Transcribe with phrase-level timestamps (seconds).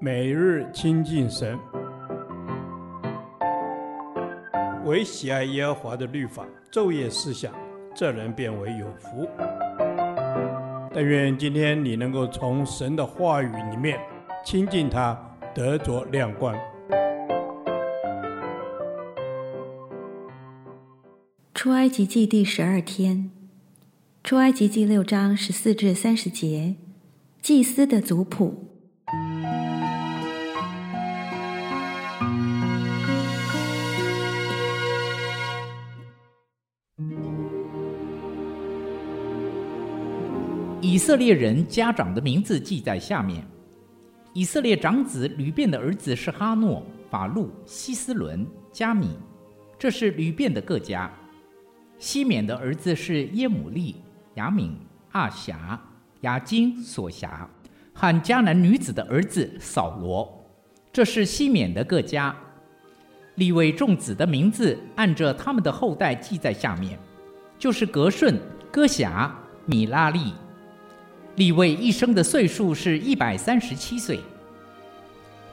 [0.00, 1.58] 每日亲近神，
[4.84, 7.52] 唯喜爱耶和华的律法，昼夜思想，
[7.94, 9.28] 这人便为有福。
[10.92, 13.98] 但愿今天你能够从神的话语里面
[14.44, 15.18] 亲近他，
[15.54, 16.54] 得着亮光。
[21.54, 23.30] 出埃及记第十二天，
[24.22, 26.74] 出埃及记六章十四至三十节，
[27.40, 28.63] 祭司的族谱。
[40.84, 43.42] 以色列人家长的名字记在下面。
[44.34, 49.16] 以色列长子吕便的儿子是哈诺、法路、希斯伦、加米，
[49.78, 51.10] 这是吕便的各家。
[51.98, 53.96] 西缅的儿子是耶母利、
[54.34, 54.76] 亚敏、
[55.12, 55.80] 阿辖、
[56.20, 57.48] 亚金、索辖，
[57.94, 60.44] 和迦南女子的儿子扫罗，
[60.92, 62.36] 这是西缅的各家。
[63.36, 66.98] 利未众子的名字按着他们的后代记在下面，
[67.58, 68.38] 就是革顺、
[68.70, 70.34] 哥辖、米拉利。
[71.36, 74.20] 利未一生的岁数是一百三十七岁。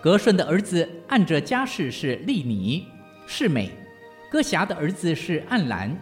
[0.00, 2.86] 格顺的儿子按着家世是利尼、
[3.26, 3.68] 示每；
[4.30, 5.96] 哥辖的儿子是暗兰。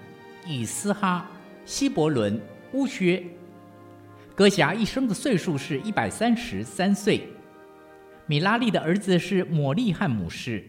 [0.46, 1.30] 以斯哈、
[1.66, 2.40] 希伯伦、
[2.72, 3.22] 乌薛，
[4.34, 7.28] 哥辖一生的岁数是一百三十三岁。
[8.26, 10.64] 米拉利的儿子是抹利和母士，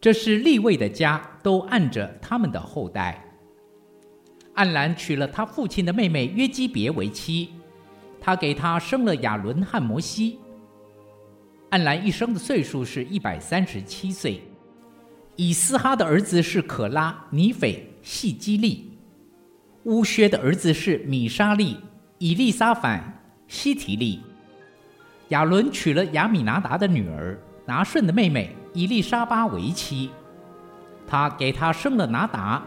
[0.00, 3.24] 这是利未的家，都按着他们的后代。
[4.52, 7.50] 暗兰娶了他父亲的妹妹约基别为妻，
[8.26, 10.36] 他给他生了亚伦和摩西。
[11.70, 14.42] 暗兰一生的岁数是一百三十七岁。
[15.36, 18.98] 以斯哈的儿子是可拉、尼斐、细基利。
[19.84, 21.76] 乌薛的儿子是米沙利、
[22.18, 24.20] 以利沙反、希提利。
[25.28, 30.10] 亚伦娶了亚米拿达的女儿拿顺的妹妹以丽莎巴为妻，
[31.06, 32.60] 他给她生了拿达、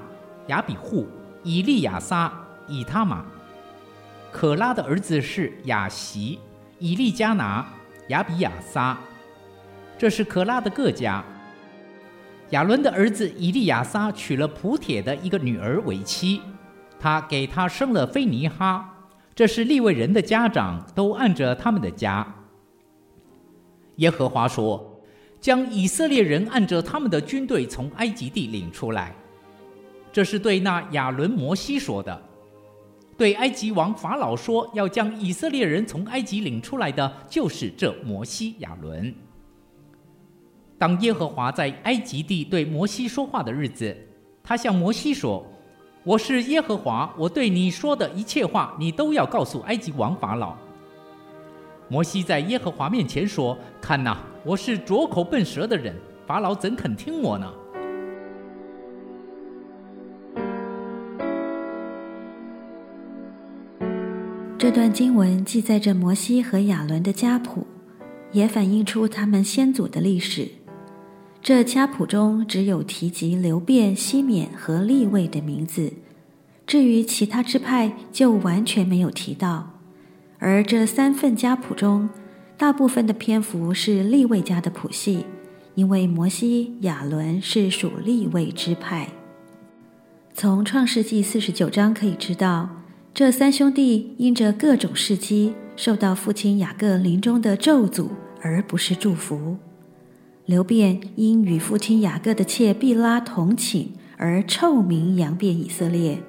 [0.48, 1.06] 亚比户、
[1.44, 2.32] 以利亚撒、
[2.66, 3.26] 以他玛。
[4.32, 6.40] 可拉的儿子是亚习、
[6.78, 7.68] 以利加拿、
[8.10, 8.98] 亚比亚撒，
[9.98, 11.24] 这是可拉的各家。
[12.52, 16.42] 亚伦的儿子以利亚撒娶了普铁的一个女儿为妻。
[17.00, 18.94] 他给他生了菲尼哈，
[19.34, 22.28] 这是利未人的家长，都按着他们的家。
[23.96, 25.02] 耶和华说
[25.40, 29.16] ：“将以色列人按着他们的军队从埃及地领出来。”
[30.12, 32.29] 这是对那亚伦、摩西说的。
[33.20, 39.14] 对埃及王法老说：“要将以色列人从埃及领出来的，就是这摩西、亚伦。”
[40.80, 43.94] 当耶和华在埃及地对摩西说话的日子，
[44.42, 45.46] 他向摩西说。
[46.06, 50.56] 我是耶和华，我对你说的一切话，你都要告诉埃及王法老。
[51.90, 55.94] 摩西在耶和华面前说：“看哪，我是拙口笨舌的人，
[56.26, 57.54] 法老怎肯听我呢？”
[64.60, 67.66] 这段经文记载着摩西和亚伦的家谱，
[68.34, 70.50] 也反映出他们先祖的历史。
[71.42, 75.94] 这家谱中只有提及流便、西缅和利未的名字，
[76.68, 79.80] 至于其他支派就完全没有提到。
[80.40, 82.10] 而这三份家谱中，
[82.58, 85.26] 大部分的篇幅是利未家的谱系，
[85.76, 89.08] 因为摩西、亚伦是属利未支派。
[90.34, 92.70] 从创世记四十九章可以知道，
[93.14, 98.08] 这三兄弟因着各种事迹，受到父亲雅各临终的咒诅，
[98.42, 99.58] 而不是祝福。
[100.46, 106.24] 流便因与父亲雅各的妾毕拉同寝，而臭名扬遍以色列。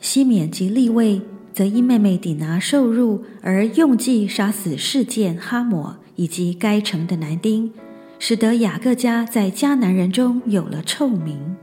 [0.00, 1.22] 西缅及利未
[1.52, 7.72] 则因妹妹底拿受辱，而用计杀死示剑哈抹以及该城的男丁，
[8.18, 11.56] 使得雅各家在迦南人中有了臭名。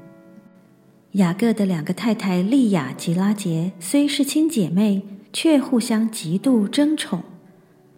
[1.13, 5.01] 雅各的两个太太利亚及拉杰虽是亲姐妹，
[5.33, 7.23] 却互相极度争宠，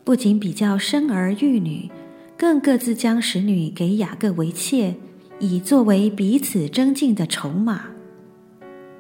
[0.05, 1.89] 不仅比较生儿育女。
[2.37, 4.95] 更各自将使女给雅各为妾，
[5.39, 7.89] 以作为彼此争竞的筹码。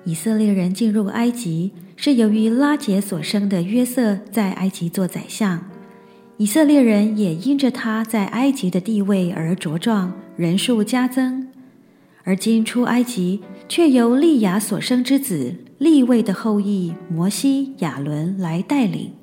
[0.03, 5.63] 以色列人进入埃及，是由于拉杰所生的约瑟在埃及做宰相，
[6.37, 11.47] 以色列人也因着他在埃及的地位而茁壮，人数加增。
[12.23, 13.41] 而今出埃及，
[13.73, 19.13] 却由利亚所生之子利未的后裔摩西、亚伦来带领。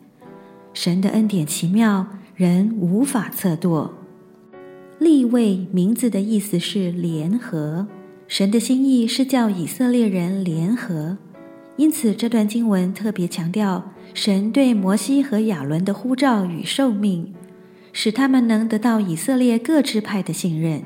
[0.73, 3.91] 神的恩典奇妙，人无法测度。
[4.99, 7.87] 利未名字的意思是联合，
[8.27, 11.19] 神的心意是叫以色列人联合，
[11.77, 17.35] 因此这段经文特别强调神对摩西和亚伦的呼召与受命，
[17.93, 20.83] 使他们能得到以色列各支派的信任。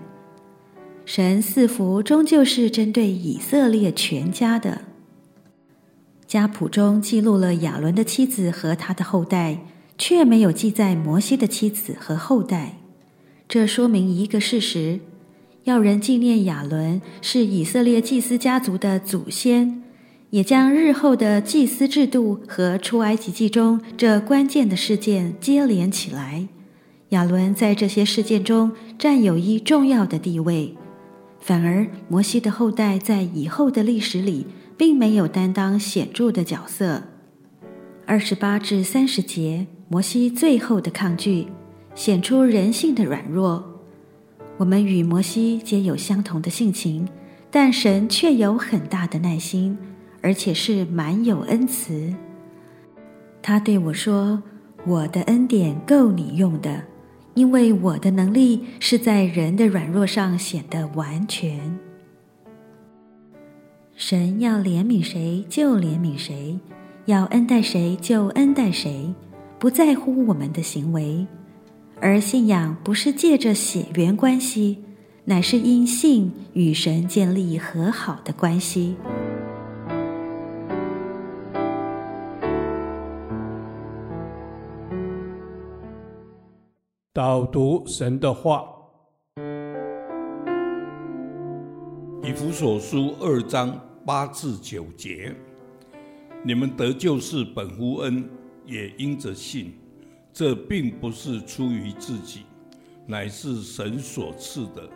[1.05, 4.83] 神赐福终究是针对以色列全家的。
[6.27, 9.59] 家谱中记录了亚伦的妻子和他的后代，
[9.99, 12.79] 却没有记载摩西的妻子和后代。
[13.49, 15.01] 这说明一个事实：
[15.65, 19.83] 要人纪念亚伦是以色列祭司家族的祖先，
[20.31, 26.49] 也将日后的祭司制度和出埃及记中这关键的事件接连起来。
[27.11, 30.75] 亚伦在这些事件中占有一重要的地位。
[31.45, 34.47] 反而，摩西的后代在以后的历史里
[34.77, 37.03] 并没有担当显著的角色。
[38.07, 41.49] 二十八至三十节，摩西最后的抗拒，
[41.97, 43.81] 显出人性的软弱。
[44.57, 47.09] 我们与摩西皆有相同的性情，
[47.51, 49.77] 但神却有很大的耐心，
[50.21, 52.15] 而且是满有恩慈。
[53.43, 54.41] 他对我说
[54.87, 56.85] ：“我的恩典够你用的。”
[57.35, 61.79] 因为我的能力是在人的软弱上显得完全。
[63.95, 66.59] 神要怜悯谁就怜悯谁，
[67.07, 69.15] 要恩待谁就恩待谁，
[69.59, 71.27] 不在乎我们的行为。
[72.01, 74.79] 而信仰不是借着血缘关系，
[75.25, 78.97] 乃是因信与神建立和好的关系。
[87.15, 88.65] 导读神的话，
[92.23, 95.37] 以弗所书二章八至九节，
[96.43, 98.27] 你们得救是本乎恩，
[98.65, 99.75] 也因着信。
[100.33, 102.47] 这并不是出于自己，
[103.07, 104.89] 乃是神所赐的；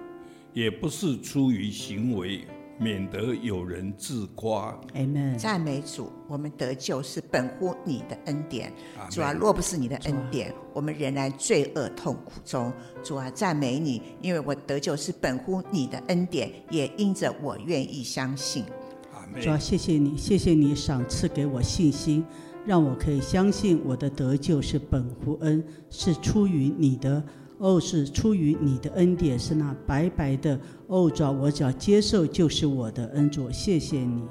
[0.55, 2.47] 也不是出于行为。
[2.79, 4.79] 免得有人自夸。
[4.95, 5.39] Amen。
[5.39, 8.73] 赞美主，我们得救是本乎你的恩典。
[9.11, 12.73] 主啊，若不是你的恩典，我们仍然罪恶痛苦中。
[13.03, 18.65] 主啊，赞美你，因为我得救是本乎你的恩典，也因着我愿意相信。
[19.41, 22.25] 主啊，谢谢你，谢谢你赏赐给我信心，
[22.65, 27.23] 让我可以相信我的得救是本乎恩，是出于你的。
[27.59, 30.61] 哦，是出于你的恩典，是那白白的。
[30.89, 34.23] 哦，主，我只要接受就是我的恩主，谢谢你。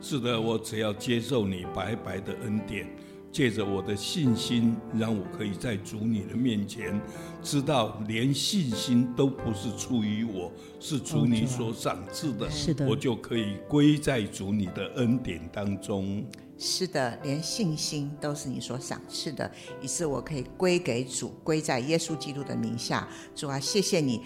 [0.00, 2.86] 是的，我只要接受你白白的恩典，
[3.30, 7.00] 借着我的信心，让我可以在主你的面前，
[7.42, 12.48] 知道连信心都不是出于我，是主你所赏赐的。
[12.50, 16.24] 是的，我就可以归在主你的恩典当中。
[16.62, 19.50] 是的，连信心都是你所赏赐的，
[19.80, 23.06] 以致我可以归给主，归在耶稣基督的名下。
[23.34, 24.22] 主啊，谢谢你，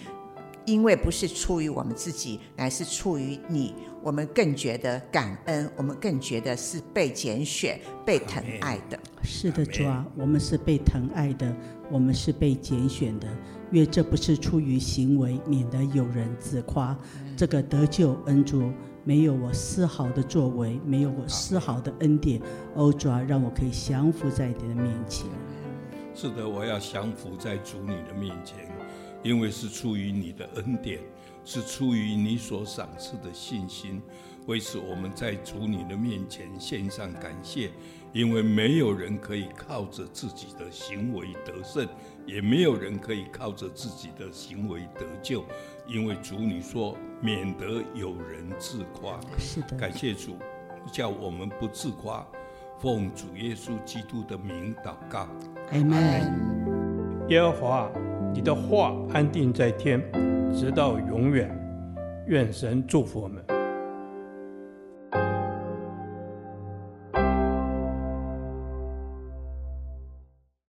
[0.67, 8.99] 因为不是出于我们自己，乃是出于你，我们更觉得感恩，我们更觉得是被拣选、被疼爱的。
[9.23, 11.57] 是的，主啊，我们是被疼爱的，
[11.91, 13.27] 我们是被拣选的，
[13.73, 16.95] 因为这不是出于行为，免得有人自夸。
[17.35, 18.71] 这个得救恩主。
[19.07, 22.43] 没有我丝毫的作为，没有我丝毫的恩典，
[22.75, 25.29] 哦，主啊，让我可以降服在你的面前。
[26.13, 28.69] 是的，我要降服在主你的面前，
[29.23, 30.99] 因为是出于你的恩典，
[31.45, 34.03] 是出于你所赏赐的信心。
[34.47, 37.71] 为此，我们在主你的面前献上感谢，
[38.13, 41.87] 因为没有人可以靠着自己的行为得胜，
[42.25, 45.45] 也没有人可以靠着自己的行为得救，
[45.89, 49.19] 因为主你说，免得有人自夸。
[49.37, 50.37] 是的，感谢主，
[50.93, 52.25] 叫我们不自夸，
[52.79, 55.29] 奉主耶稣基督的名祷告。
[55.73, 57.27] 阿门。
[57.29, 57.91] 耶和华，
[58.33, 60.01] 你的话安定在天，
[60.55, 61.51] 直到永远。
[62.29, 63.45] 愿神祝福我们。